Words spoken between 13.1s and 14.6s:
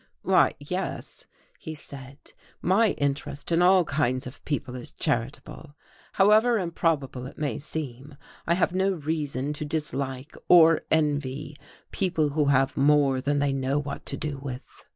than they know what to do